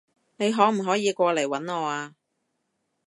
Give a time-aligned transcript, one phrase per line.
[0.37, 2.15] 你可唔可以過嚟搵我啊？